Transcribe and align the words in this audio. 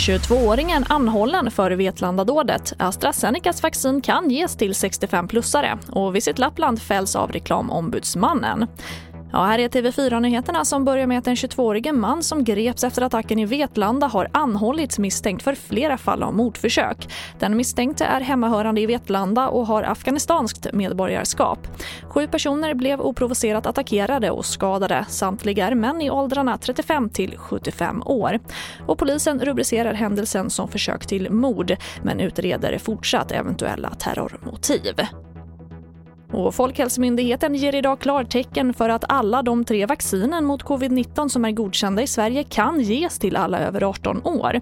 22-åringen 0.00 0.84
anhållen 0.88 1.50
för 1.50 1.70
Vetlandadådet. 1.70 2.72
AstraZenecas 2.78 3.62
vaccin 3.62 4.00
kan 4.00 4.30
ges 4.30 4.56
till 4.56 4.72
65-plussare 4.72 5.78
och 5.90 6.16
Visit 6.16 6.38
Lappland 6.38 6.82
fälls 6.82 7.16
av 7.16 7.32
reklamombudsmannen. 7.32 8.66
Ja, 9.32 9.44
här 9.44 9.58
är 9.58 9.68
TV4-nyheterna 9.68 10.64
som 10.64 10.84
börjar 10.84 11.06
med 11.06 11.18
att 11.18 11.26
en 11.26 11.34
22-årig 11.34 11.94
man 11.94 12.22
som 12.22 12.44
greps 12.44 12.84
efter 12.84 13.02
attacken 13.02 13.38
i 13.38 13.44
Vetlanda 13.44 14.06
har 14.06 14.28
anhållits 14.32 14.98
misstänkt 14.98 15.42
för 15.42 15.54
flera 15.54 15.98
fall 15.98 16.22
av 16.22 16.34
mordförsök. 16.34 17.08
Den 17.38 17.56
misstänkte 17.56 18.04
är 18.04 18.20
hemmahörande 18.20 18.80
i 18.80 18.86
Vetlanda 18.86 19.48
och 19.48 19.66
har 19.66 19.82
afghanistanskt 19.82 20.72
medborgarskap. 20.72 21.58
Sju 22.02 22.26
personer 22.26 22.74
blev 22.74 23.00
oprovocerat 23.00 23.66
attackerade 23.66 24.30
och 24.30 24.46
skadade. 24.46 25.04
Samtliga 25.08 25.66
är 25.66 25.74
män 25.74 26.00
i 26.00 26.10
åldrarna 26.10 26.58
35 26.58 27.08
till 27.08 27.38
75 27.38 28.02
år. 28.06 28.38
Och 28.86 28.98
polisen 28.98 29.40
rubricerar 29.40 29.94
händelsen 29.94 30.50
som 30.50 30.68
försök 30.68 31.06
till 31.06 31.30
mord 31.30 31.76
men 32.02 32.20
utreder 32.20 32.78
fortsatt 32.78 33.32
eventuella 33.32 33.90
terrormotiv. 33.90 34.94
Och 36.32 36.54
Folkhälsomyndigheten 36.54 37.54
ger 37.54 37.74
idag 37.74 38.00
klartecken 38.00 38.74
för 38.74 38.88
att 38.88 39.04
alla 39.08 39.42
de 39.42 39.64
tre 39.64 39.86
vaccinen 39.86 40.44
mot 40.44 40.64
covid-19 40.64 41.28
som 41.28 41.44
är 41.44 41.50
godkända 41.50 42.02
i 42.02 42.06
Sverige 42.06 42.44
kan 42.44 42.80
ges 42.80 43.18
till 43.18 43.36
alla 43.36 43.58
över 43.58 43.82
18 43.82 44.22
år. 44.24 44.60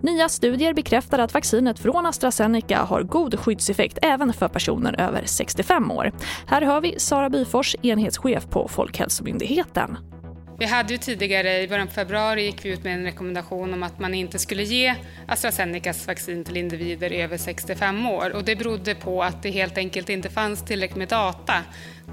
Nya 0.00 0.28
studier 0.28 0.74
bekräftar 0.74 1.18
att 1.18 1.34
vaccinet 1.34 1.78
från 1.78 2.06
AstraZeneca 2.06 2.78
har 2.78 3.02
god 3.02 3.40
skyddseffekt 3.40 3.98
även 4.02 4.32
för 4.32 4.48
personer 4.48 5.00
över 5.00 5.22
65 5.24 5.90
år. 5.90 6.12
Här 6.46 6.62
hör 6.62 6.80
vi 6.80 6.94
Sara 6.98 7.30
Byfors, 7.30 7.76
enhetschef 7.82 8.50
på 8.50 8.68
Folkhälsomyndigheten. 8.68 9.98
Vi 10.58 10.64
hade 10.64 10.92
ju 10.92 10.98
tidigare, 10.98 11.62
i 11.62 11.68
början 11.68 11.86
på 11.86 11.92
februari, 11.92 12.44
gick 12.44 12.64
vi 12.64 12.68
ut 12.68 12.84
med 12.84 12.94
en 12.94 13.04
rekommendation 13.04 13.74
om 13.74 13.82
att 13.82 13.98
man 13.98 14.14
inte 14.14 14.38
skulle 14.38 14.62
ge 14.62 14.94
AstraZenecas 15.26 16.06
vaccin 16.06 16.44
till 16.44 16.56
individer 16.56 17.10
över 17.10 17.36
65 17.36 18.06
år. 18.06 18.30
Och 18.34 18.44
det 18.44 18.56
berodde 18.56 18.94
på 18.94 19.22
att 19.22 19.42
det 19.42 19.50
helt 19.50 19.78
enkelt 19.78 20.08
inte 20.08 20.30
fanns 20.30 20.62
tillräckligt 20.62 20.96
med 20.96 21.08
data 21.08 21.54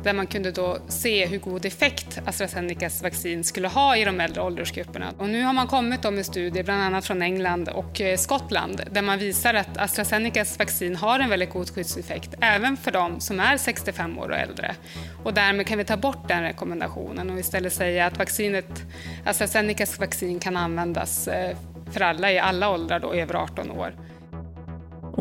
där 0.04 0.14
man 0.14 0.28
kunde 0.28 0.52
då 0.52 0.78
se 0.88 1.26
hur 1.26 1.40
god 1.40 1.66
effekt 1.66 2.20
AstraZenecas 2.26 3.04
vaccin 3.04 3.44
skulle 3.44 3.68
ha 3.68 3.98
i 3.98 4.06
de 4.06 4.20
äldre 4.20 4.42
åldersgrupperna. 4.42 5.14
Och 5.18 5.30
nu 5.30 5.44
har 5.44 5.54
man 5.54 5.68
kommit 5.68 6.14
med 6.14 6.26
studier, 6.26 6.64
bland 6.64 6.82
annat 6.82 7.06
från 7.06 7.22
England 7.22 7.70
och 7.70 8.02
eh, 8.02 8.18
Skottland, 8.18 8.82
där 8.92 9.02
man 9.02 9.20
visar 9.20 9.54
att 9.54 9.78
AstraZenecas 9.78 10.60
vaccin 10.60 10.96
har 10.96 11.20
en 11.20 11.30
väldigt 11.30 11.50
god 11.50 11.70
skyddseffekt, 11.70 12.36
även 12.42 12.78
för 12.78 12.92
de 12.92 13.20
som 13.20 13.40
är 13.40 13.58
65 13.58 14.20
år 14.20 14.30
och 14.30 14.38
äldre. 14.38 14.76
Och 15.24 15.34
därmed 15.34 15.68
kan 15.68 15.78
vi 15.78 15.86
ta 15.86 15.98
bort 15.98 16.28
den 16.28 16.44
rekommendationen 16.44 17.30
och 17.30 17.40
istället 17.40 17.74
säga 17.74 18.06
att 18.06 18.18
vaccinet, 18.18 18.84
AstraZenecas 19.26 20.00
vaccin 20.00 20.40
kan 20.40 20.58
användas 20.58 21.28
eh, 21.28 21.58
för 21.92 22.02
alla 22.02 22.32
i 22.32 22.40
alla 22.40 22.70
åldrar 22.70 23.00
då, 23.00 23.14
över 23.14 23.36
18 23.36 23.72
år. 23.72 23.94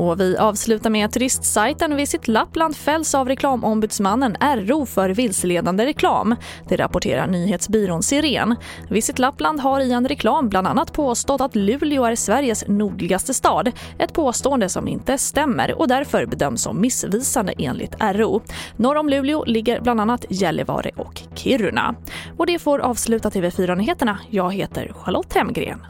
Och 0.01 0.21
vi 0.21 0.37
avslutar 0.37 0.91
med 0.91 1.07
att 1.07 1.13
turistsajten 1.13 1.97
Visit 1.97 2.29
Lappland 2.29 2.77
fälls 2.77 3.15
av 3.15 3.29
reklamombudsmannen 3.29 4.37
RO 4.41 4.87
för 4.87 5.11
vilseledande 5.11 5.87
reklam. 5.87 6.37
Det 6.69 6.77
rapporterar 6.77 7.27
nyhetsbyrån 7.27 8.03
Siren. 8.03 8.57
Visit 8.91 9.19
Lappland 9.19 9.61
har 9.61 9.81
i 9.81 9.93
en 9.93 10.09
reklam 10.09 10.49
bland 10.49 10.67
annat 10.67 10.93
påstått 10.93 11.41
att 11.41 11.57
Luleå 11.57 12.05
är 12.05 12.15
Sveriges 12.17 12.65
nordligaste 12.69 13.35
stad. 13.35 13.73
Ett 13.99 14.13
påstående 14.13 14.69
som 14.69 14.89
inte 14.89 15.19
stämmer 15.19 15.79
och 15.79 15.89
därför 15.89 16.27
bedöms 16.27 16.63
som 16.63 16.81
missvisande 16.81 17.53
enligt 17.59 17.95
RO. 18.01 18.43
Norr 18.77 18.97
om 18.97 19.09
Luleå 19.09 19.45
ligger 19.45 19.81
bland 19.81 20.01
annat 20.01 20.25
Gällivare 20.29 20.91
och 20.97 21.23
Kiruna. 21.35 21.95
Och 22.37 22.47
det 22.47 22.59
får 22.59 22.79
avsluta 22.79 23.31
TV4-nyheterna. 23.31 24.19
Jag 24.31 24.55
heter 24.55 24.93
Charlotte 24.95 25.35
Hemgren. 25.35 25.81